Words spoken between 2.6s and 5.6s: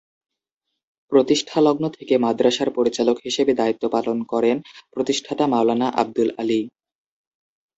পরিচালক হিসেবে দায়িত্ব পালন করেন প্রতিষ্ঠাতা